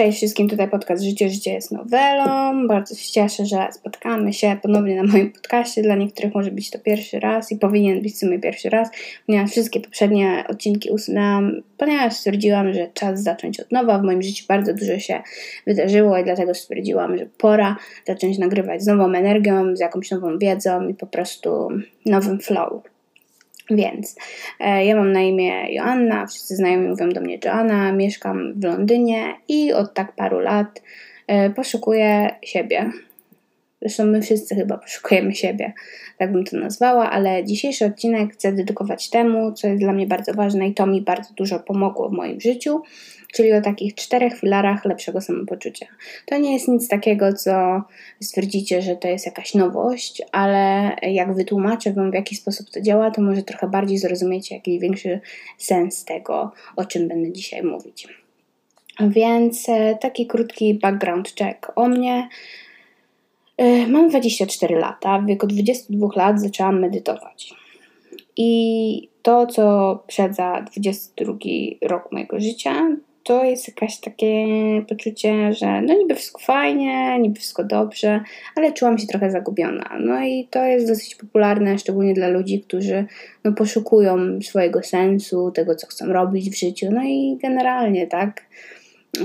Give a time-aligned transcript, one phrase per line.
[0.00, 2.66] Cześć wszystkim, tutaj podcast Życie, Życie jest nowelą.
[2.66, 5.82] Bardzo się cieszę, że spotkamy się ponownie na moim podcaście.
[5.82, 8.88] Dla niektórych może być to pierwszy raz i powinien być w sumie pierwszy raz,
[9.26, 13.98] ponieważ wszystkie poprzednie odcinki usunęłam, ponieważ stwierdziłam, że czas zacząć od nowa.
[13.98, 15.22] W moim życiu bardzo dużo się
[15.66, 20.88] wydarzyło i dlatego stwierdziłam, że pora zacząć nagrywać z nową energią, z jakąś nową wiedzą
[20.88, 21.68] i po prostu
[22.06, 22.82] nowym flow.
[23.70, 24.16] Więc
[24.60, 29.34] e, ja mam na imię Joanna, wszyscy znajomi mówią do mnie Joanna, mieszkam w Londynie
[29.48, 30.82] i od tak paru lat
[31.26, 32.90] e, poszukuję siebie.
[33.82, 35.72] Zresztą my wszyscy chyba poszukujemy siebie,
[36.18, 40.34] tak bym to nazwała, ale dzisiejszy odcinek chcę dedykować temu, co jest dla mnie bardzo
[40.34, 42.82] ważne i to mi bardzo dużo pomogło w moim życiu,
[43.32, 45.86] czyli o takich czterech filarach lepszego samopoczucia.
[46.26, 47.82] To nie jest nic takiego, co
[48.20, 53.10] stwierdzicie, że to jest jakaś nowość, ale jak wytłumaczę Wam, w jaki sposób to działa,
[53.10, 55.20] to może trochę bardziej zrozumiecie jakiś większy
[55.58, 58.08] sens tego, o czym będę dzisiaj mówić.
[59.08, 62.28] Więc e, taki krótki background check o mnie.
[63.60, 65.18] E, mam 24 lata.
[65.18, 67.54] W wieku 22 lat zaczęłam medytować.
[68.36, 71.32] I to, co przedza 22
[71.82, 74.46] rok mojego życia, to jest jakieś takie
[74.88, 78.20] poczucie, że no niby wszystko fajnie, niby wszystko dobrze,
[78.56, 79.90] ale czułam się trochę zagubiona.
[80.00, 83.04] No i to jest dosyć popularne, szczególnie dla ludzi, którzy
[83.44, 88.42] no, poszukują swojego sensu, tego, co chcą robić w życiu, no i generalnie, tak,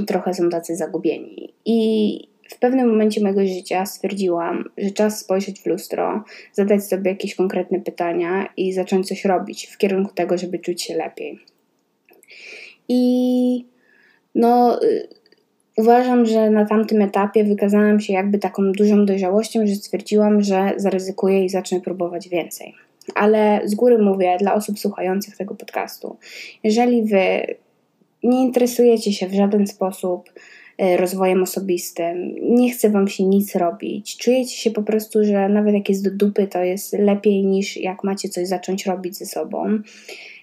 [0.08, 1.54] trochę są tacy zagubieni.
[1.66, 7.36] I w pewnym momencie mojego życia stwierdziłam, że czas spojrzeć w lustro, zadać sobie jakieś
[7.36, 11.40] konkretne pytania i zacząć coś robić w kierunku tego, żeby czuć się lepiej.
[12.88, 13.66] I
[14.36, 15.08] no, y,
[15.78, 21.46] uważam, że na tamtym etapie wykazałam się jakby taką dużą dojrzałością, że stwierdziłam, że zaryzykuję
[21.46, 22.74] i zacznę próbować więcej.
[23.16, 26.18] Ale z góry mówię dla osób słuchających tego podcastu,
[26.64, 27.56] jeżeli wy
[28.24, 30.30] nie interesujecie się w żaden sposób
[30.98, 35.90] rozwojem osobistym, nie chce wam się nic robić, czujecie się po prostu, że nawet jak
[35.90, 39.80] jest do dupy, to jest lepiej niż jak macie coś zacząć robić ze sobą.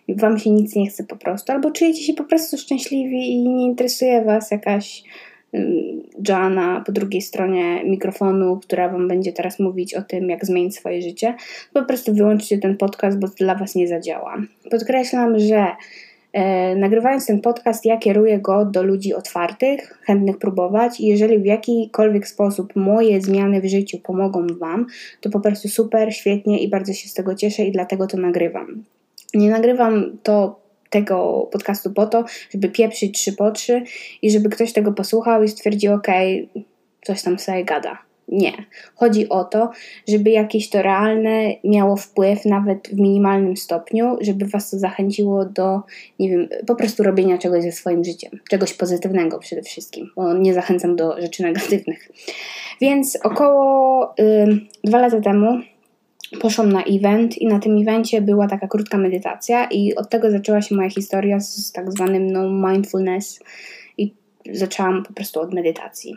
[0.08, 3.64] Wam się nic nie chce po prostu, albo czujecie się po prostu szczęśliwi i nie
[3.64, 5.04] interesuje was jakaś
[6.28, 11.02] Joanna po drugiej stronie mikrofonu, która wam będzie teraz mówić o tym, jak zmienić swoje
[11.02, 11.34] życie,
[11.72, 14.36] po prostu wyłączcie ten podcast, bo dla was nie zadziała.
[14.70, 15.76] Podkreślam, że e,
[16.76, 22.28] nagrywając ten podcast, ja kieruję go do ludzi otwartych, chętnych próbować i jeżeli w jakikolwiek
[22.28, 24.86] sposób moje zmiany w życiu pomogą wam,
[25.20, 28.84] to po prostu super, świetnie i bardzo się z tego cieszę i dlatego to nagrywam.
[29.34, 30.60] Nie nagrywam to
[30.90, 33.82] tego podcastu po to, żeby pieprzyć trzy po trzy
[34.22, 36.64] i żeby ktoś tego posłuchał i stwierdził, okej, okay,
[37.02, 38.11] coś tam sobie gada.
[38.28, 38.52] Nie.
[38.94, 39.70] Chodzi o to,
[40.08, 45.80] żeby jakieś to realne miało wpływ, nawet w minimalnym stopniu, żeby Was to zachęciło do,
[46.18, 48.30] nie wiem, po prostu robienia czegoś ze swoim życiem.
[48.50, 52.10] Czegoś pozytywnego przede wszystkim, bo nie zachęcam do rzeczy negatywnych.
[52.80, 55.60] Więc około y, dwa lata temu
[56.40, 60.62] poszłam na event i na tym evencie była taka krótka medytacja i od tego zaczęła
[60.62, 63.40] się moja historia z tak zwanym no mindfulness
[64.52, 66.16] zaczęłam po prostu od medytacji.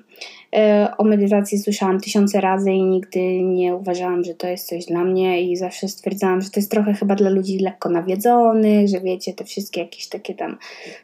[0.56, 5.04] E, o medytacji słyszałam tysiące razy i nigdy nie uważałam, że to jest coś dla
[5.04, 9.34] mnie i zawsze stwierdzałam, że to jest trochę chyba dla ludzi lekko nawiedzonych, że wiecie,
[9.34, 10.58] te wszystkie jakieś takie tam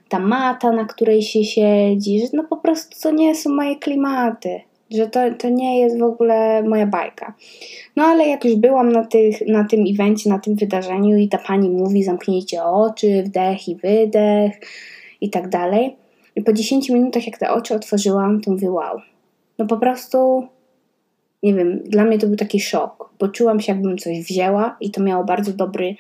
[0.09, 4.62] ta mata, na której się siedzi, że no po prostu to nie są moje klimaty
[4.92, 7.34] że to, to nie jest w ogóle moja bajka.
[7.96, 11.38] No ale jak już byłam na, tych, na tym evencie, na tym wydarzeniu i ta
[11.38, 14.52] pani mówi zamknijcie oczy, wdech i wydech
[15.22, 15.96] i tak dalej.
[16.36, 19.02] I po 10 minutach jak te oczy otworzyłam, to mówię wow.
[19.59, 20.47] No po prostu,
[21.44, 24.91] nie wiem, dla mnie to był taki szok, bo czułam się jakbym coś wzięła i
[24.91, 25.96] to miało bardzo dobry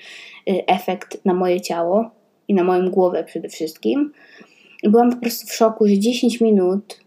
[0.49, 2.11] y, efekt na moje ciało
[2.47, 4.13] i na moją głowę przede wszystkim.
[4.83, 7.01] I byłam po prostu w szoku, że 10 minut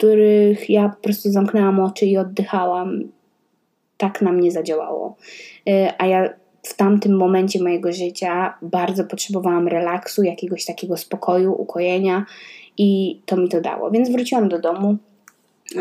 [0.00, 3.02] których ja po prostu zamknęłam oczy i oddychałam.
[3.96, 5.16] Tak na mnie zadziałało.
[5.68, 12.26] Y, a ja w tamtym momencie mojego życia bardzo potrzebowałam relaksu, jakiegoś takiego spokoju, ukojenia
[12.78, 13.90] i to mi to dało.
[13.90, 14.96] Więc wróciłam do domu,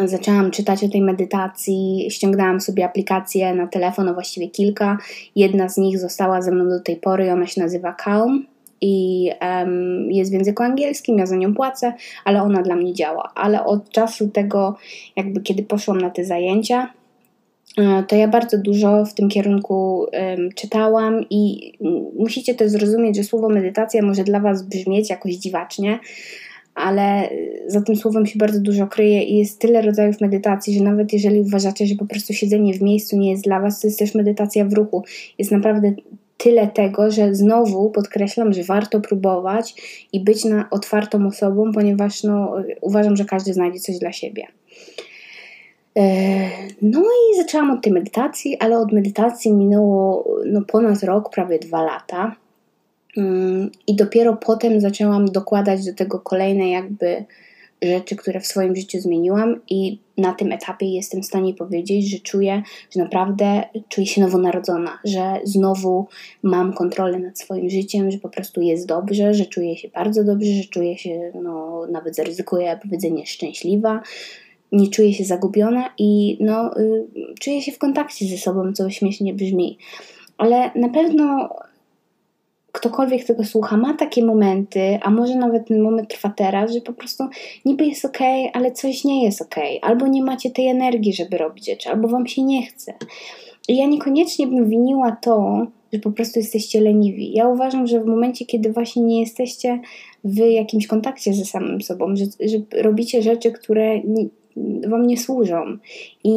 [0.05, 4.97] zaczęłam czytać o tej medytacji, ściągnęłam sobie aplikację na telefon, a właściwie kilka.
[5.35, 8.45] Jedna z nich została ze mną do tej pory ona się nazywa Calm
[8.81, 11.93] i um, jest w języku angielskim, ja za nią płacę,
[12.25, 13.31] ale ona dla mnie działa.
[13.35, 14.77] Ale od czasu tego,
[15.15, 16.93] jakby kiedy poszłam na te zajęcia,
[17.77, 21.73] e, to ja bardzo dużo w tym kierunku um, czytałam i
[22.19, 25.99] musicie też zrozumieć, że słowo medytacja może dla Was brzmieć jakoś dziwacznie,
[26.79, 27.29] ale
[27.67, 31.41] za tym słowem się bardzo dużo kryje i jest tyle rodzajów medytacji, że nawet jeżeli
[31.41, 34.65] uważacie, że po prostu siedzenie w miejscu nie jest dla Was, to jest też medytacja
[34.65, 35.03] w ruchu.
[35.37, 35.93] Jest naprawdę
[36.37, 39.75] tyle tego, że znowu podkreślam, że warto próbować
[40.13, 44.47] i być na otwartą osobą, ponieważ no, uważam, że każdy znajdzie coś dla siebie.
[45.97, 46.03] E,
[46.81, 51.83] no i zaczęłam od tej medytacji, ale od medytacji minęło no, ponad rok, prawie dwa
[51.83, 52.35] lata.
[53.17, 57.25] Mm, I dopiero potem zaczęłam dokładać do tego kolejne jakby
[57.81, 62.19] rzeczy, które w swoim życiu zmieniłam i na tym etapie jestem w stanie powiedzieć, że
[62.19, 66.07] czuję, że naprawdę czuję się nowonarodzona, że znowu
[66.43, 70.51] mam kontrolę nad swoim życiem, że po prostu jest dobrze, że czuję się bardzo dobrze,
[70.51, 74.01] że czuję się, no nawet zaryzykuję powiedzenie szczęśliwa,
[74.71, 77.05] nie czuję się zagubiona i no, y,
[77.39, 79.77] czuję się w kontakcie ze sobą, co śmiesznie brzmi.
[80.37, 81.49] Ale na pewno
[82.71, 86.93] ktokolwiek tego słucha, ma takie momenty, a może nawet ten moment trwa teraz, że po
[86.93, 87.23] prostu
[87.65, 88.17] niby jest ok,
[88.53, 92.27] ale coś nie jest ok, albo nie macie tej energii, żeby robić rzeczy, albo wam
[92.27, 92.93] się nie chce.
[93.67, 97.31] I ja niekoniecznie bym winiła to, że po prostu jesteście leniwi.
[97.33, 99.79] Ja uważam, że w momencie, kiedy właśnie nie jesteście
[100.23, 104.25] w jakimś kontakcie ze samym sobą, że, że robicie rzeczy, które nie,
[104.87, 105.77] Wam nie służą
[106.23, 106.31] i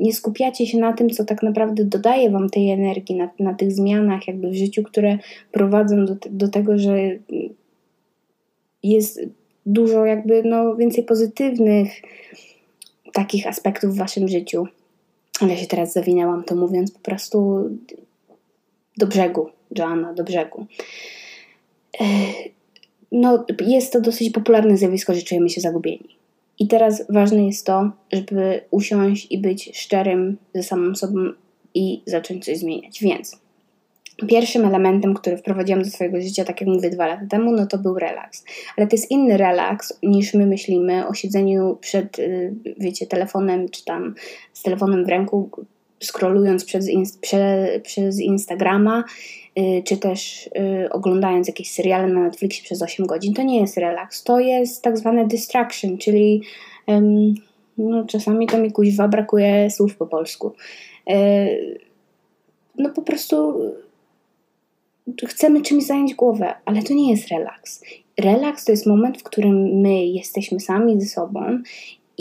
[0.00, 3.72] nie skupiacie się na tym, co tak naprawdę dodaje Wam tej energii, na, na tych
[3.72, 5.18] zmianach jakby w życiu, które
[5.52, 6.96] prowadzą do, do tego, że
[8.82, 9.20] jest
[9.66, 11.90] dużo jakby no, więcej pozytywnych
[13.12, 14.66] takich aspektów w Waszym życiu.
[15.40, 17.68] Ale się teraz zawinęłam to mówiąc po prostu
[18.96, 19.48] do brzegu,
[19.78, 20.66] Joanna, do brzegu.
[22.00, 22.04] E,
[23.12, 26.19] no, jest to dosyć popularne zjawisko, że czujemy się zagubieni.
[26.60, 31.20] I teraz ważne jest to, żeby usiąść i być szczerym ze samą sobą
[31.74, 33.00] i zacząć coś zmieniać.
[33.00, 33.40] Więc
[34.28, 37.78] pierwszym elementem, który wprowadziłam do swojego życia, tak jak mówię dwa lata temu, no to
[37.78, 38.44] był relaks.
[38.76, 43.84] Ale to jest inny relaks niż my myślimy o siedzeniu przed, y, wiecie, telefonem czy
[43.84, 44.14] tam
[44.52, 45.50] z telefonem w ręku,
[46.02, 46.88] scrollując przez,
[47.20, 49.04] prze, przez Instagrama
[49.58, 53.76] Y, czy też y, oglądając jakieś seriale na Netflixie przez 8 godzin, to nie jest
[53.76, 54.22] relaks.
[54.22, 56.42] To jest tak zwane distraction, czyli
[57.78, 60.52] no, czasami to mi kuźwa brakuje słów po polsku.
[61.10, 61.78] Y,
[62.78, 63.54] no po prostu
[65.26, 67.84] chcemy czymś zająć głowę, ale to nie jest relaks.
[68.20, 71.62] Relaks to jest moment, w którym my jesteśmy sami ze sobą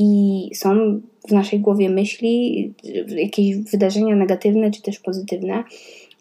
[0.02, 2.74] i są w naszej głowie myśli,
[3.08, 5.64] jakieś wydarzenia negatywne czy też pozytywne,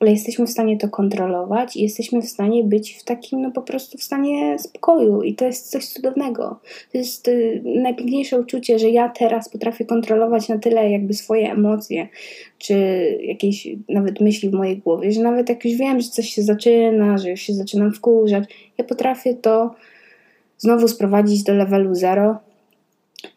[0.01, 3.63] ale jesteśmy w stanie to kontrolować i jesteśmy w stanie być w takim, no po
[3.63, 6.61] prostu w stanie spokoju i to jest coś cudownego.
[6.93, 12.09] To jest y, najpiękniejsze uczucie, że ja teraz potrafię kontrolować na tyle jakby swoje emocje,
[12.59, 12.75] czy
[13.23, 17.19] jakieś nawet myśli w mojej głowie, że nawet jak już wiem, że coś się zaczyna,
[17.19, 18.45] że już się zaczynam wkurzać,
[18.79, 19.75] ja potrafię to
[20.59, 22.48] znowu sprowadzić do levelu zero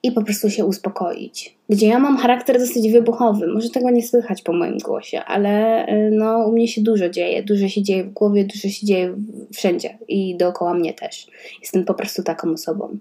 [0.03, 1.55] i po prostu się uspokoić.
[1.69, 6.11] Gdzie ja mam charakter dosyć wybuchowy, może tego nie słychać po moim głosie, ale y,
[6.11, 7.43] no, u mnie się dużo dzieje.
[7.43, 9.15] Dużo się dzieje w głowie, dużo się dzieje
[9.53, 11.27] wszędzie i dookoła mnie też.
[11.61, 12.97] Jestem po prostu taką osobą.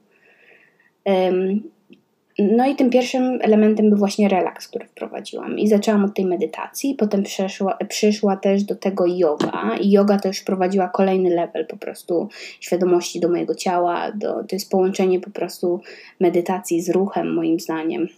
[2.41, 5.59] No i tym pierwszym elementem był właśnie relaks, który wprowadziłam.
[5.59, 9.77] I zaczęłam od tej medytacji, potem przeszła, przyszła też do tego yoga.
[9.81, 12.29] I yoga też wprowadziła kolejny level po prostu
[12.61, 14.13] świadomości do mojego ciała.
[14.13, 15.81] Do, to jest połączenie po prostu
[16.21, 18.09] medytacji z ruchem, moim zdaniem.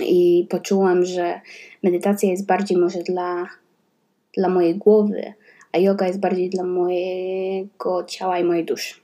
[0.00, 1.40] I poczułam, że
[1.82, 3.46] medytacja jest bardziej może dla,
[4.36, 5.32] dla mojej głowy,
[5.72, 9.03] a yoga jest bardziej dla mojego ciała i mojej duszy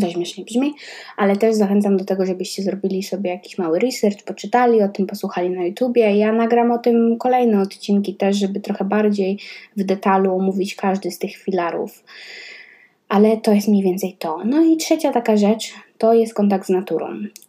[0.00, 0.74] to śmiesznie brzmi,
[1.16, 5.50] ale też zachęcam do tego, żebyście zrobili sobie jakiś mały research, poczytali o tym, posłuchali
[5.50, 6.16] na YouTubie.
[6.16, 9.38] Ja nagram o tym kolejne odcinki też, żeby trochę bardziej
[9.76, 12.04] w detalu omówić każdy z tych filarów.
[13.08, 14.38] Ale to jest mniej więcej to.
[14.44, 17.06] No i trzecia taka rzecz, to jest kontakt z naturą.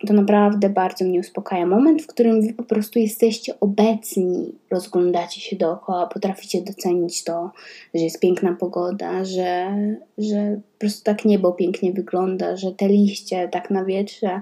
[0.07, 1.65] To naprawdę bardzo mnie uspokaja.
[1.65, 7.51] Moment, w którym wy po prostu jesteście obecni, rozglądacie się dookoła, potraficie docenić to,
[7.95, 9.75] że jest piękna pogoda, że,
[10.17, 14.41] że po prostu tak niebo pięknie wygląda, że te liście tak na wietrze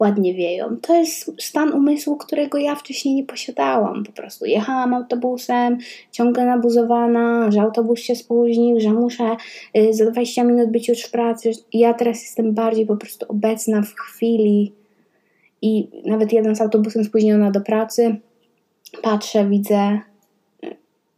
[0.00, 0.76] ładnie wieją.
[0.82, 4.04] To jest stan umysłu, którego ja wcześniej nie posiadałam.
[4.04, 5.78] Po prostu jechałam autobusem,
[6.12, 9.36] ciągle nabuzowana, że autobus się spóźnił, że muszę
[9.76, 11.50] y, za 20 minut być już w pracy.
[11.72, 14.72] Ja teraz jestem bardziej po prostu obecna w chwili
[15.62, 18.16] i nawet jadąc autobusem spóźniona do pracy,
[19.02, 20.00] patrzę, widzę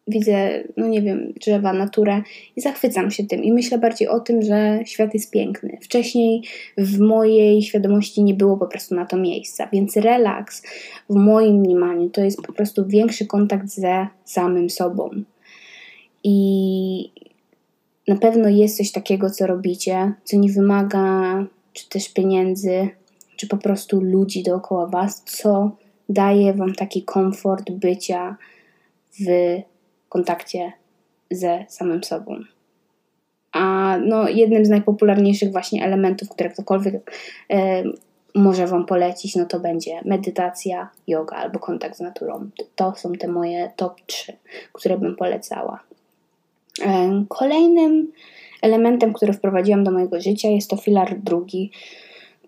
[0.08, 2.22] widzę, no nie wiem, drzewa, naturę
[2.56, 5.78] i zachwycam się tym i myślę bardziej o tym, że świat jest piękny.
[5.82, 6.42] Wcześniej
[6.78, 10.62] w mojej świadomości nie było po prostu na to miejsca, więc relaks
[11.10, 15.10] w moim mniemaniu to jest po prostu większy kontakt ze samym sobą.
[16.24, 17.10] I
[18.08, 22.88] na pewno jest coś takiego, co robicie, co nie wymaga czy też pieniędzy,
[23.36, 25.70] czy po prostu ludzi dookoła Was, co
[26.08, 28.36] daje Wam taki komfort bycia
[29.20, 29.24] w
[30.08, 30.72] kontakcie
[31.30, 32.36] ze samym sobą.
[33.52, 37.12] A no, jednym z najpopularniejszych właśnie elementów, które ktokolwiek
[37.50, 37.82] e,
[38.34, 42.50] może Wam polecić, no to będzie medytacja, yoga albo kontakt z naturą.
[42.76, 44.32] To są te moje top 3,
[44.72, 45.80] które bym polecała.
[46.84, 48.12] E, kolejnym
[48.62, 51.70] elementem, który wprowadziłam do mojego życia jest to filar drugi.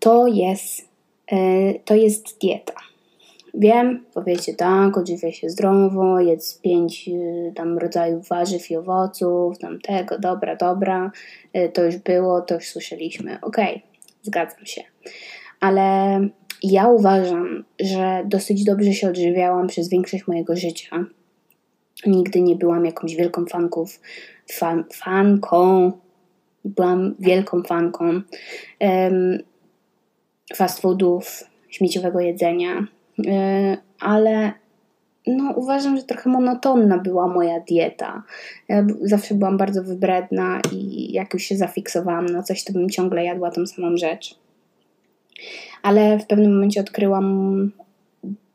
[0.00, 0.88] To jest,
[1.33, 2.89] e, to jest dieta.
[3.54, 9.80] Wiem, powiecie tak, odżywiaj się zdrowo, jedz pięć y, tam rodzajów warzyw i owoców, tam
[9.80, 11.11] tego, dobra, dobra,
[11.57, 13.38] y, to już było, to już słyszeliśmy.
[13.40, 13.80] Okej, okay,
[14.23, 14.83] zgadzam się.
[15.61, 16.21] Ale
[16.62, 21.04] ja uważam, że dosyć dobrze się odżywiałam przez większość mojego życia.
[22.07, 24.00] Nigdy nie byłam jakąś wielką fanków,
[24.52, 25.92] fan, fanką,
[26.64, 28.04] byłam wielką fanką
[28.80, 29.38] um,
[30.54, 32.87] fast foodów, śmieciowego jedzenia
[34.00, 34.52] ale
[35.26, 38.23] no, uważam, że trochę monotonna była moja dieta.
[38.69, 43.25] Ja zawsze byłam bardzo wybredna i jak już się zafiksowałam na coś, to bym ciągle
[43.25, 44.38] jadła tą samą rzecz.
[45.83, 47.71] Ale w pewnym momencie odkryłam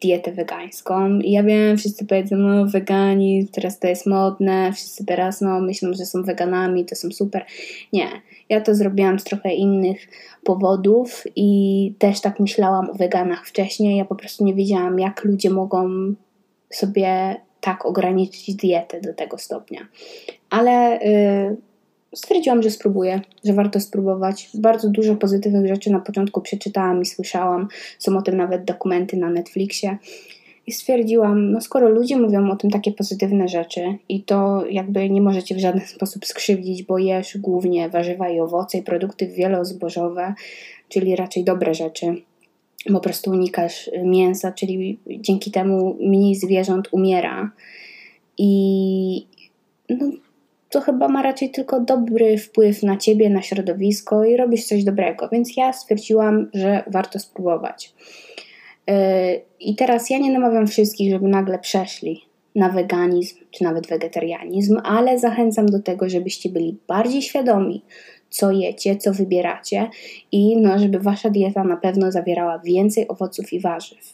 [0.01, 5.41] dietę wegańską i ja wiem, wszyscy powiedzą, no weganizm, teraz to jest modne, wszyscy teraz
[5.41, 7.45] no myślą, że są weganami, to są super.
[7.93, 8.07] Nie,
[8.49, 10.07] ja to zrobiłam z trochę innych
[10.43, 13.97] powodów i też tak myślałam o weganach wcześniej.
[13.97, 16.13] Ja po prostu nie wiedziałam, jak ludzie mogą
[16.69, 19.87] sobie tak ograniczyć dietę do tego stopnia.
[20.49, 21.57] Ale yy,
[22.15, 24.49] stwierdziłam, że spróbuję, że warto spróbować.
[24.53, 27.67] Bardzo dużo pozytywnych rzeczy na początku przeczytałam i słyszałam.
[27.99, 29.97] Są o tym nawet dokumenty na Netflixie.
[30.67, 35.21] I stwierdziłam, no skoro ludzie mówią o tym takie pozytywne rzeczy i to jakby nie
[35.21, 40.33] możecie w żaden sposób skrzywdzić, bo jesz głównie warzywa i owoce i produkty wielozbożowe,
[40.89, 42.15] czyli raczej dobre rzeczy,
[42.93, 47.51] po prostu unikasz mięsa, czyli dzięki temu mniej zwierząt umiera.
[48.37, 49.27] I
[49.89, 50.11] no,
[50.75, 55.29] to chyba ma raczej tylko dobry wpływ na ciebie, na środowisko i robisz coś dobrego.
[55.31, 57.93] Więc ja stwierdziłam, że warto spróbować.
[59.59, 62.21] I teraz ja nie namawiam wszystkich, żeby nagle przeszli
[62.55, 67.81] na weganizm czy nawet wegetarianizm, ale zachęcam do tego, żebyście byli bardziej świadomi,
[68.29, 69.89] co jecie, co wybieracie
[70.31, 74.13] i no, żeby wasza dieta na pewno zawierała więcej owoców i warzyw,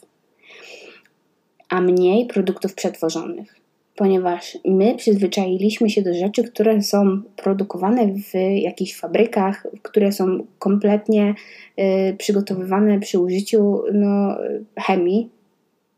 [1.68, 3.61] a mniej produktów przetworzonych
[4.02, 11.34] ponieważ my przyzwyczailiśmy się do rzeczy, które są produkowane w jakichś fabrykach, które są kompletnie
[11.78, 14.36] y, przygotowywane przy użyciu no,
[14.78, 15.30] chemii,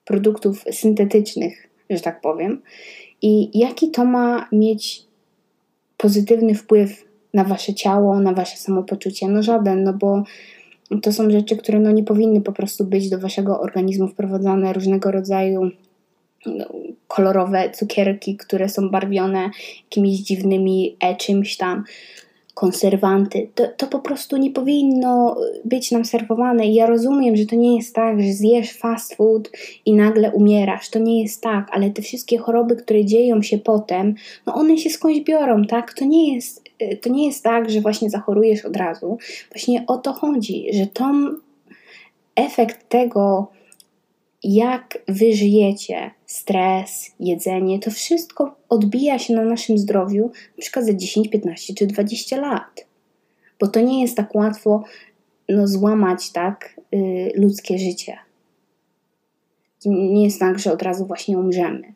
[0.05, 2.63] produktów syntetycznych, że tak powiem.
[3.23, 5.03] I jaki to ma mieć
[5.97, 9.29] pozytywny wpływ na wasze ciało, na wasze samopoczucie?
[9.29, 10.23] No żaden, no bo
[11.03, 15.11] to są rzeczy, które no nie powinny po prostu być do waszego organizmu wprowadzane, różnego
[15.11, 15.71] rodzaju
[17.15, 19.51] kolorowe cukierki, które są barwione
[19.85, 21.85] jakimiś dziwnymi e czymś tam,
[22.55, 23.49] konserwanty.
[23.55, 26.67] To, to po prostu nie powinno być nam serwowane.
[26.67, 29.51] I ja rozumiem, że to nie jest tak, że zjesz fast food
[29.87, 30.91] i nagle umierasz.
[30.91, 34.15] To nie jest tak, ale te wszystkie choroby, które dzieją się potem,
[34.47, 35.93] no one się skądś biorą, tak?
[35.93, 36.63] To nie jest,
[37.03, 39.19] to nie jest tak, że właśnie zachorujesz od razu.
[39.53, 41.13] Właśnie o to chodzi, że to
[42.37, 43.49] efekt tego,
[44.45, 50.95] jak wy żyjecie, stres, jedzenie, to wszystko odbija się na naszym zdrowiu na przykład za
[50.95, 52.87] 10, 15 czy 20 lat.
[53.61, 54.85] Bo to nie jest tak łatwo
[55.49, 58.17] no, złamać tak yy, ludzkie życie.
[59.87, 61.93] Nie jest tak, że od razu właśnie umrzemy.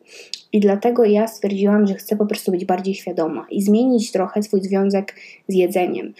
[0.53, 4.61] I dlatego ja stwierdziłam, że chcę po prostu być bardziej świadoma i zmienić trochę swój
[4.61, 5.15] związek
[5.47, 6.13] z jedzeniem.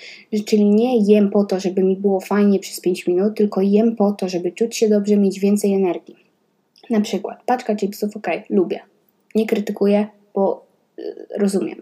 [0.46, 4.12] Czyli nie jem po to, żeby mi było fajnie przez 5 minut, tylko jem po
[4.12, 6.16] to, żeby czuć się dobrze, mieć więcej energii.
[6.90, 8.80] Na przykład paczka chipsów, ok, lubię.
[9.36, 10.66] Nie krytykuję, bo
[11.00, 11.04] y,
[11.38, 11.82] rozumiem.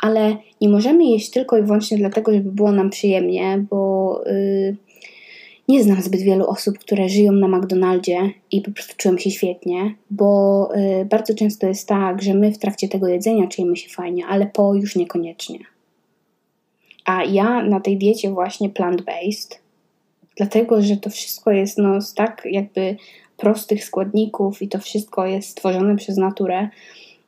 [0.00, 4.76] Ale nie możemy jeść tylko i wyłącznie dlatego, żeby było nam przyjemnie, bo y,
[5.68, 9.94] nie znam zbyt wielu osób, które żyją na McDonaldzie i po prostu czują się świetnie,
[10.10, 14.26] bo y, bardzo często jest tak, że my w trakcie tego jedzenia czujemy się fajnie,
[14.26, 15.58] ale po już niekoniecznie.
[17.04, 19.58] A ja na tej diecie właśnie plant-based,
[20.36, 22.96] dlatego że to wszystko jest no, tak jakby
[23.36, 26.68] prostych składników i to wszystko jest stworzone przez naturę.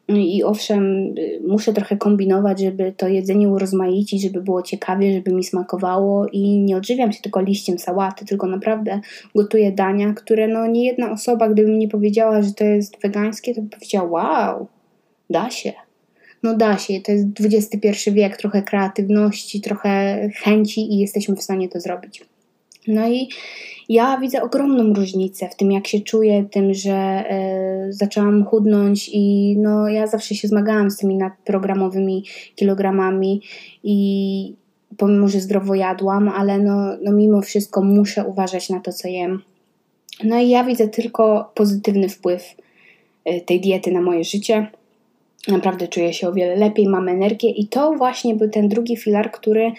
[0.09, 1.15] I owszem,
[1.47, 6.77] muszę trochę kombinować, żeby to jedzenie urozmaicić, żeby było ciekawie, żeby mi smakowało i nie
[6.77, 9.01] odżywiam się tylko liściem sałaty, tylko naprawdę
[9.35, 13.63] gotuję dania, które no nie jedna osoba, gdyby mi powiedziała, że to jest wegańskie, to
[13.63, 14.67] by powiedziała wow,
[15.31, 15.73] da się.
[16.43, 21.69] No da się, to jest XXI wiek, trochę kreatywności, trochę chęci i jesteśmy w stanie
[21.69, 22.25] to zrobić.
[22.89, 23.29] No i
[23.89, 27.25] ja widzę ogromną różnicę w tym, jak się czuję, tym, że
[27.89, 32.25] y, zaczęłam chudnąć i no, ja zawsze się zmagałam z tymi nadprogramowymi
[32.55, 33.43] kilogramami
[33.85, 34.55] i
[34.97, 39.43] pomimo, że zdrowo jadłam, ale no, no mimo wszystko muszę uważać na to, co jem.
[40.25, 42.55] No i ja widzę tylko pozytywny wpływ
[43.31, 44.67] y, tej diety na moje życie.
[45.49, 49.31] Naprawdę czuję się o wiele lepiej, mam energię i to właśnie był ten drugi filar,
[49.31, 49.73] który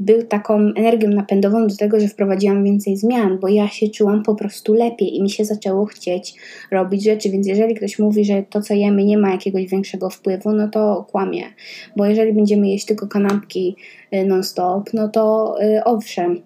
[0.00, 4.34] był taką energią napędową do tego, że wprowadziłam więcej zmian, bo ja się czułam po
[4.34, 6.34] prostu lepiej i mi się zaczęło chcieć
[6.70, 7.30] robić rzeczy.
[7.30, 11.06] Więc jeżeli ktoś mówi, że to, co jemy, nie ma jakiegoś większego wpływu, no to
[11.10, 11.42] kłamie.
[11.96, 13.76] Bo jeżeli będziemy jeść tylko kanapki
[14.14, 16.42] y, non-stop, no to y, owszem,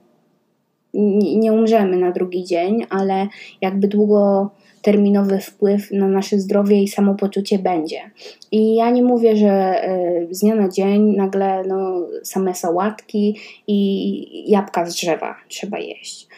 [1.37, 3.29] nie umrzemy na drugi dzień, ale
[3.61, 4.51] jakby długo
[4.85, 8.01] terminowy wpływ na nasze zdrowie i samopoczucie będzie.
[8.53, 13.37] I ja nie mówię, że e, z dnia na dzień nagle no, same sałatki
[13.67, 16.29] i jabłka z drzewa trzeba jeść.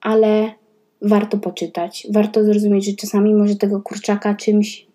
[0.00, 0.50] Ale
[1.02, 4.86] warto poczytać, warto zrozumieć, że czasami może tego kurczaka czymś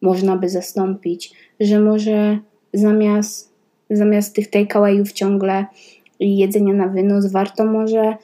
[0.00, 2.38] można by zastąpić, że może
[2.72, 3.52] zamiast,
[3.90, 5.66] zamiast tych takeawayów ciągle
[6.20, 8.16] jedzenia na wynos, warto może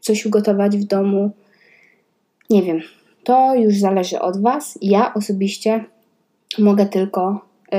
[0.00, 1.30] coś ugotować w domu,
[2.52, 2.80] nie wiem,
[3.24, 4.78] to już zależy od Was.
[4.82, 5.84] Ja osobiście
[6.58, 7.78] mogę tylko y,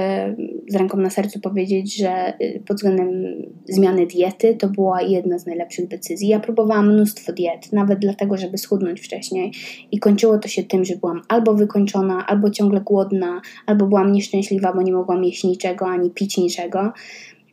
[0.68, 3.24] z ręką na sercu powiedzieć, że y, pod względem
[3.70, 6.28] zmiany diety to była jedna z najlepszych decyzji.
[6.28, 9.52] Ja próbowałam mnóstwo diet, nawet dlatego, żeby schudnąć wcześniej,
[9.92, 14.74] i kończyło to się tym, że byłam albo wykończona, albo ciągle głodna, albo byłam nieszczęśliwa,
[14.74, 16.92] bo nie mogłam jeść niczego ani pić niczego.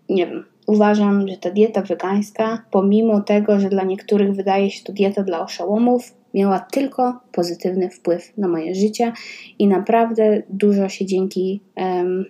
[0.08, 4.92] Nie wiem, uważam, że ta dieta wegańska, pomimo tego, że dla niektórych wydaje się to
[4.92, 9.12] dieta dla oszołomów, miała tylko pozytywny wpływ na moje życie
[9.58, 12.24] i naprawdę dużo się dzięki um,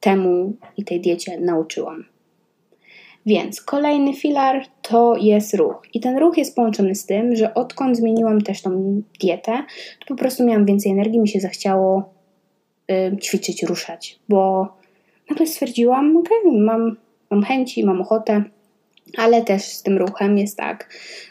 [0.00, 2.04] temu i tej diecie nauczyłam.
[3.26, 5.82] Więc kolejny filar to jest ruch.
[5.94, 9.52] I ten ruch jest połączony z tym, że odkąd zmieniłam też tą dietę,
[10.00, 12.12] to po prostu miałam więcej energii, mi się zachciało
[12.90, 14.68] y, ćwiczyć, ruszać, bo
[15.30, 16.96] nagle stwierdziłam, ok, mam,
[17.30, 18.44] mam chęci, mam ochotę,
[19.16, 20.88] ale też z tym ruchem jest tak,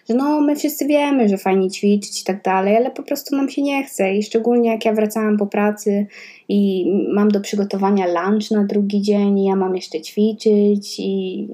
[0.09, 3.49] że no my wszyscy wiemy, że fajnie ćwiczyć i tak dalej, ale po prostu nam
[3.49, 6.07] się nie chce i szczególnie jak ja wracałam po pracy
[6.49, 11.47] i mam do przygotowania lunch na drugi dzień i ja mam jeszcze ćwiczyć i,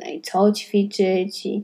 [0.00, 1.62] no i co ćwiczyć i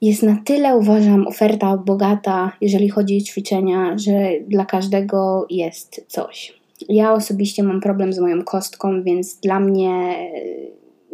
[0.00, 6.60] jest na tyle, uważam, oferta bogata, jeżeli chodzi o ćwiczenia, że dla każdego jest coś.
[6.88, 10.14] Ja osobiście mam problem z moją kostką, więc dla mnie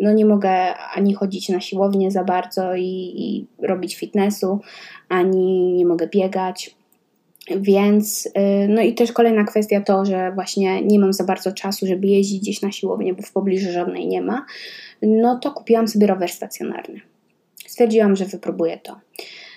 [0.01, 4.61] no nie mogę ani chodzić na siłownię za bardzo i, i robić fitnessu,
[5.09, 6.77] ani nie mogę biegać.
[7.57, 8.31] Więc, y,
[8.69, 12.41] no i też kolejna kwestia to, że właśnie nie mam za bardzo czasu, żeby jeździć
[12.41, 14.47] gdzieś na siłownię, bo w pobliżu żadnej nie ma.
[15.03, 17.01] No to kupiłam sobie rower stacjonarny.
[17.67, 18.97] Stwierdziłam, że wypróbuję to.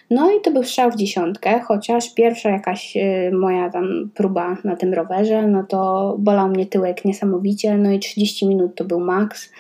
[0.10, 4.76] No i to był strzał w dziesiątkę, chociaż pierwsza jakaś y, moja tam próba na
[4.76, 9.52] tym rowerze, no to bolał mnie tyłek niesamowicie, no i 30 minut to był maks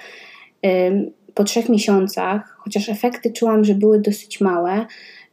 [1.33, 4.85] po trzech miesiącach, chociaż efekty czułam, że były dosyć małe,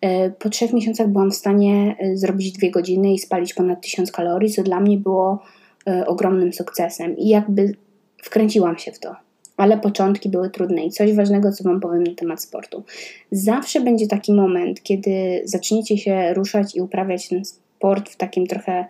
[0.04, 4.12] y, po trzech miesiącach byłam w stanie y, zrobić dwie godziny i spalić ponad tysiąc
[4.12, 5.42] kalorii, co dla mnie było
[5.88, 7.16] y, ogromnym sukcesem.
[7.16, 7.74] I jakby
[8.22, 9.16] wkręciłam się w to.
[9.56, 12.84] Ale początki były trudne i coś ważnego, co Wam powiem na temat sportu.
[13.30, 18.84] Zawsze będzie taki moment, kiedy zaczniecie się ruszać i uprawiać ten sport w takim trochę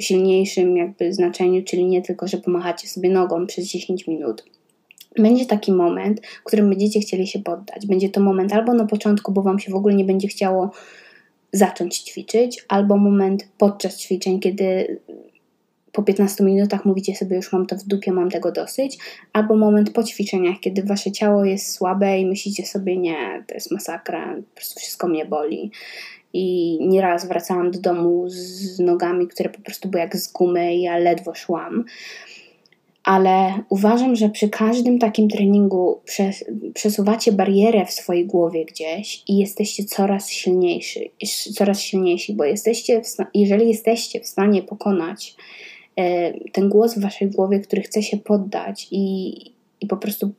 [0.00, 4.44] silniejszym jakby znaczeniu, czyli nie tylko, że pomachacie sobie nogą przez 10 minut
[5.18, 7.86] będzie taki moment, w którym będziecie chcieli się poddać.
[7.86, 10.70] Będzie to moment albo na początku, bo Wam się w ogóle nie będzie chciało
[11.52, 14.96] zacząć ćwiczyć, albo moment podczas ćwiczeń, kiedy
[15.92, 18.98] po 15 minutach mówicie sobie, już mam to w dupie, mam tego dosyć,
[19.32, 23.70] albo moment po ćwiczeniach, kiedy wasze ciało jest słabe i myślicie sobie, nie, to jest
[23.70, 25.70] masakra, po prostu wszystko mnie boli.
[26.34, 30.82] I nieraz wracałam do domu z nogami, które po prostu były jak z gumy i
[30.82, 31.84] ja ledwo szłam
[33.04, 39.38] ale uważam, że przy każdym takim treningu przes przesuwacie barierę w swojej głowie gdzieś i
[39.38, 41.10] jesteście coraz silniejsi,
[41.54, 43.02] coraz silniejsi, bo jesteście,
[43.34, 45.34] jeżeli jesteście w stanie pokonać
[45.96, 49.34] e, ten głos w waszej głowie, który chce się poddać i,
[49.80, 50.30] i po prostu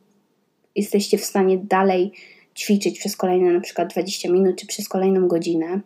[0.76, 2.12] jesteście w stanie dalej
[2.56, 5.80] ćwiczyć przez kolejne na przykład 20 minut czy przez kolejną godzinę,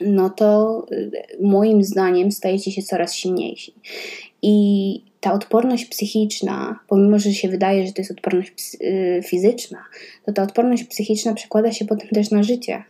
[0.00, 3.74] no to e, moim zdaniem stajecie się coraz silniejsi.
[4.42, 9.78] I ta odporność psychiczna, pomimo że się wydaje, że to jest odporność y, fizyczna,
[10.26, 12.82] to ta odporność psychiczna przekłada się potem też na życie.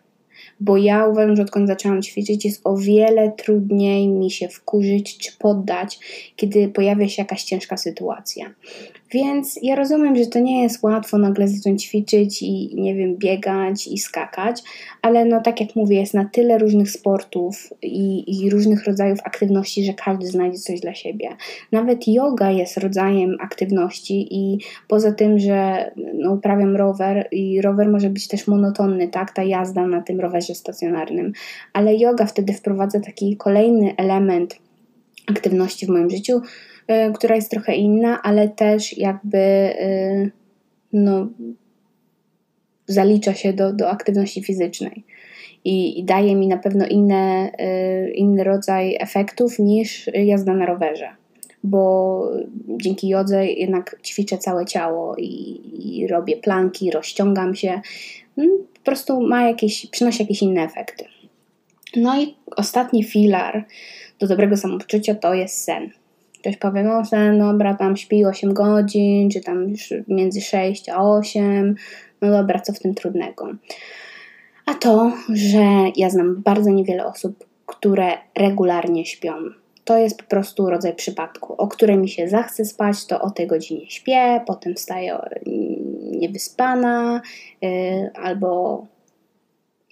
[0.61, 5.33] bo ja uważam, że odkąd zaczęłam ćwiczyć, jest o wiele trudniej mi się wkurzyć czy
[5.39, 5.99] poddać,
[6.37, 8.55] kiedy pojawia się jakaś ciężka sytuacja.
[9.13, 13.87] Więc ja rozumiem, że to nie jest łatwo nagle zacząć ćwiczyć i nie wiem, biegać
[13.87, 14.63] i skakać,
[15.03, 19.85] ale no tak jak mówię, jest na tyle różnych sportów i, i różnych rodzajów aktywności,
[19.85, 21.29] że każdy znajdzie coś dla siebie.
[21.73, 28.11] Nawet yoga jest rodzajem aktywności i poza tym, że no, uprawiam rower i rower może
[28.11, 31.33] być też monotonny, tak, ta jazda na tym rowerze stacjonarnym,
[31.73, 34.59] ale yoga wtedy wprowadza taki kolejny element
[35.27, 36.41] aktywności w moim życiu,
[37.15, 40.31] która jest trochę inna, ale też jakby y,
[40.93, 41.29] no,
[42.87, 45.05] zalicza się do, do aktywności fizycznej.
[45.65, 47.51] I, i daje mi na pewno inne,
[48.07, 51.21] y, inny rodzaj efektów niż jazda na rowerze
[51.65, 52.23] bo
[52.69, 57.81] dzięki jodze jednak ćwiczę całe ciało i, i, robię planki, rozciągam się.
[58.37, 61.05] No, po prostu ma jakieś, przynosi jakieś inne efekty.
[61.97, 63.65] No i ostatni filar
[64.19, 65.91] do dobrego samopoczucia to jest sen.
[66.41, 67.03] Ktoś powie, no
[67.53, 71.75] dobra, tam śpi 8 godzin, czy tam już między 6 a 8,
[72.23, 73.49] no dobra, co w tym trudnego?
[74.67, 75.65] A to, że
[75.97, 79.33] ja znam bardzo niewiele osób, które regularnie śpią.
[79.85, 83.47] To jest po prostu rodzaj przypadku, o której mi się zachce spać, to o tej
[83.47, 85.19] godzinie śpię, potem wstaję
[86.03, 87.21] niewyspana,
[87.63, 87.71] yy,
[88.15, 88.87] albo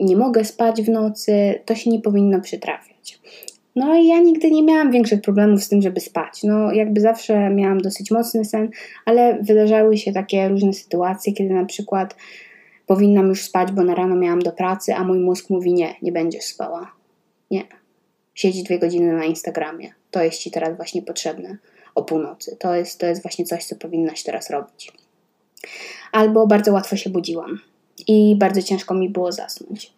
[0.00, 3.20] nie mogę spać w nocy, to się nie powinno przytrafiać.
[3.78, 6.42] No i ja nigdy nie miałam większych problemów z tym, żeby spać.
[6.42, 8.70] No jakby zawsze miałam dosyć mocny sen,
[9.04, 12.16] ale wydarzały się takie różne sytuacje, kiedy na przykład
[12.86, 16.12] powinnam już spać, bo na rano miałam do pracy, a mój mózg mówi nie, nie
[16.12, 16.92] będziesz spała.
[17.50, 17.62] Nie.
[18.34, 19.92] Siedzi dwie godziny na Instagramie.
[20.10, 21.56] To jest ci teraz właśnie potrzebne
[21.94, 22.56] o północy.
[22.60, 24.92] To jest, to jest właśnie coś, co powinnaś teraz robić.
[26.12, 27.60] Albo bardzo łatwo się budziłam
[28.08, 29.92] i bardzo ciężko mi było zasnąć.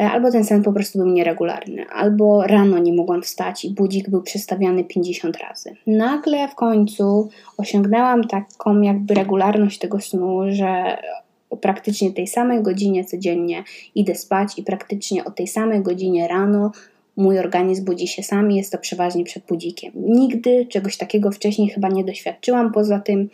[0.00, 4.10] E, albo ten sen po prostu był nieregularny, albo rano nie mogłam wstać i budzik
[4.10, 5.76] był przestawiany 50 razy.
[5.86, 10.98] Nagle w końcu osiągnęłam taką jakby regularność tego snu, że
[11.50, 16.72] o praktycznie tej samej godzinie codziennie idę spać i praktycznie o tej samej godzinie rano
[17.16, 19.92] mój organizm budzi się sam jest to przeważnie przed budzikiem.
[19.96, 23.28] Nigdy czegoś takiego wcześniej chyba nie doświadczyłam, poza tym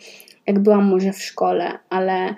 [0.47, 2.35] jak byłam może w szkole, ale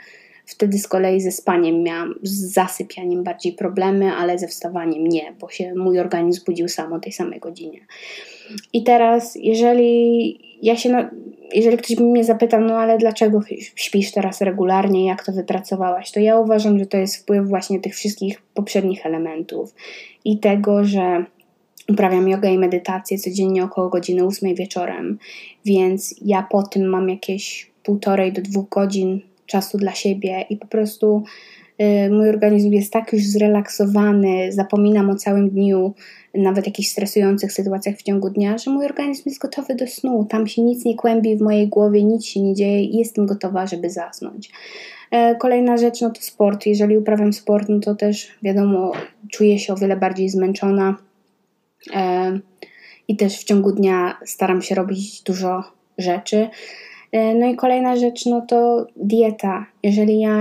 [0.50, 5.50] Wtedy z kolei ze spaniem miałam, z zasypianiem bardziej problemy, ale ze wstawaniem nie, bo
[5.50, 7.80] się mój organizm budził sam o tej samej godzinie.
[8.74, 11.00] I teraz, jeżeli ja się, no,
[11.54, 13.42] jeżeli ktoś by mnie zapytał, no ale dlaczego
[13.76, 17.96] śpisz teraz regularnie, jak to wypracowałaś, to ja uważam, że to jest wpływ właśnie tych
[17.96, 19.76] wszystkich poprzednich elementów
[20.26, 21.26] i tego, że
[21.90, 25.20] uprawiam jogę i medytację codziennie około godziny 8 wieczorem,
[25.66, 30.68] więc ja po tym mam jakieś półtorej do dwóch godzin czasu dla siebie i po
[30.68, 31.24] prostu
[31.82, 35.94] y, mój organizm jest tak już zrelaksowany, zapominam o całym dniu,
[36.34, 40.28] nawet jakichś stresujących sytuacjach w ciągu dnia, że mój organizm jest gotowy do snu.
[40.30, 43.68] Tam się nic nie kłębi w mojej głowie, nic się nie dzieje i jestem gotowa,
[43.68, 44.52] żeby zasnąć.
[45.12, 46.66] E, kolejna rzecz no to sport.
[46.66, 48.92] Jeżeli uprawiam sport, no to też wiadomo,
[49.32, 50.96] czuję się o wiele bardziej zmęczona
[51.94, 52.40] e,
[53.08, 55.64] i też w ciągu dnia staram się robić dużo
[55.98, 56.50] rzeczy.
[57.12, 59.66] E, no i kolejna rzecz, no to dieta.
[59.84, 60.40] Jeżeli ja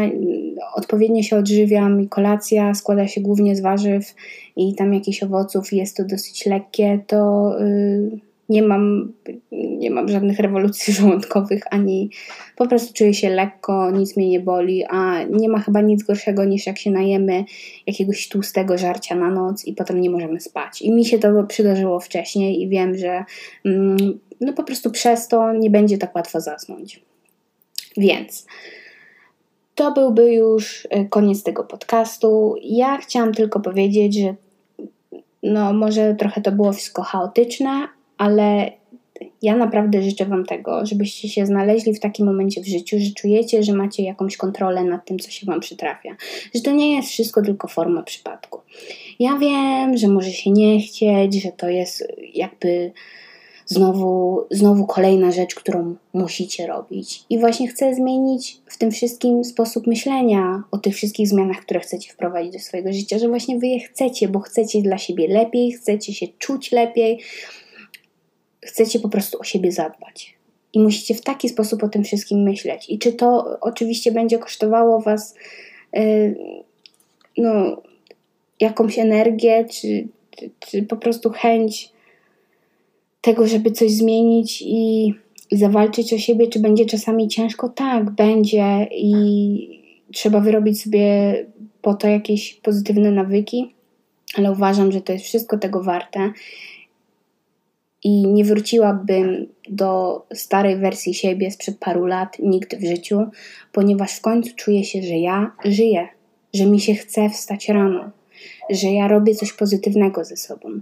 [0.75, 4.15] odpowiednio się odżywiam i kolacja składa się głównie z warzyw
[4.57, 9.13] i tam jakichś owoców jest to dosyć lekkie, to yy, nie mam,
[9.53, 12.11] nie mam żadnych rewolucji żołądkowych, ani
[12.57, 16.45] po prostu czuję się lekko, nic mnie nie boli, a nie ma chyba nic gorszego
[16.45, 17.45] niż jak się najemy
[17.87, 20.83] jakiegoś tłustego żarcia na noc i potem nie możemy spać.
[20.83, 23.25] I mi się to przydarzyło wcześniej i wiem, że
[23.65, 27.01] mm, no po prostu przez to nie będzie tak łatwo zasnąć.
[27.97, 28.47] Więc
[29.75, 32.55] to byłby już e, koniec tego podcastu.
[32.63, 34.35] Ja chciałam tylko powiedzieć, że
[35.43, 38.73] no może trochę to było wszystko chaotyczne, ale
[39.43, 43.63] ja naprawdę życzę Wam tego, żebyście się znaleźli w takim momencie w życiu, że czujecie,
[43.63, 46.17] że macie jakąś kontrolę nad tym, co się Wam przytrafia.
[46.55, 48.61] Że to nie jest wszystko tylko forma przypadku.
[49.19, 52.93] Ja wiem, że może się nie chcieć, że to jest jakby
[53.67, 57.23] znowu, znowu kolejna rzecz, którą musicie robić.
[57.31, 62.13] I właśnie chcę zmienić w tym wszystkim sposób myślenia o tych wszystkich zmianach, które chcecie
[62.13, 66.15] wprowadzić do swojego życia, że właśnie wy je chcecie, bo chcecie dla siebie lepiej, chcecie
[66.15, 67.19] się czuć lepiej,
[68.69, 70.35] chcecie po prostu o siebie zadbać.
[70.73, 72.91] I musicie w taki sposób o tym wszystkim myśleć.
[72.91, 75.35] I czy to oczywiście będzie kosztowało Was
[75.93, 76.37] yy,
[77.39, 77.83] no,
[78.61, 81.93] jakąś energię, czy, czy, czy po prostu chęć
[83.21, 85.15] tego, żeby coś zmienić i
[85.53, 87.69] zawalczyć o siebie, czy będzie czasami ciężko?
[87.69, 89.81] Tak, będzie i
[90.13, 91.35] trzeba wyrobić sobie
[91.83, 93.75] po to jakieś pozytywne nawyki,
[94.35, 96.33] ale uważam, że to jest wszystko tego warte
[98.05, 103.27] i nie wróciłabym do starej wersji siebie sprzed paru lat nigdy w życiu,
[103.73, 106.09] ponieważ w końcu czuję się, że ja żyję,
[106.55, 108.11] że mi się chce wstać rano,
[108.71, 110.81] że ja robię coś pozytywnego ze sobą,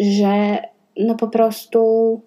[0.00, 0.58] że
[0.96, 2.20] no po prostu,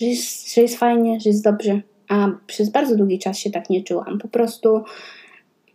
[0.00, 1.80] że jest, że jest fajnie, że jest dobrze.
[2.08, 4.18] A przez bardzo długi czas się tak nie czułam.
[4.18, 4.84] Po prostu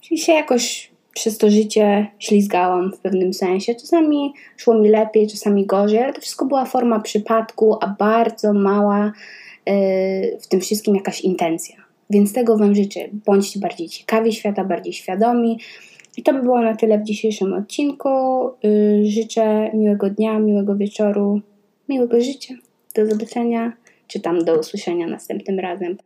[0.01, 3.75] się jakoś przez to życie ślizgałam w pewnym sensie.
[3.75, 9.11] Czasami szło mi lepiej, czasami gorzej, ale to wszystko była forma przypadku, a bardzo mała
[9.65, 9.73] yy,
[10.41, 11.75] w tym wszystkim jakaś intencja.
[12.09, 12.99] Więc tego Wam życzę.
[13.25, 15.59] Bądźcie bardziej ciekawi świata, bardziej świadomi.
[16.17, 18.09] I to by było na tyle w dzisiejszym odcinku.
[18.63, 21.41] Yy, życzę miłego dnia, miłego wieczoru,
[21.89, 22.53] miłego życia.
[22.95, 23.73] Do zobaczenia,
[24.07, 25.97] czy tam do usłyszenia następnym razem.